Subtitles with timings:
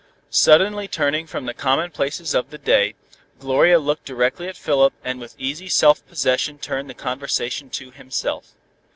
[0.31, 2.95] Suddenly turning from the commonplaces of the day,
[3.37, 8.53] Gloria looked directly at Philip, and with easy self possession turned the conversation to himself.